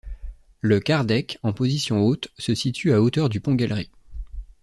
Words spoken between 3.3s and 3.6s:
pont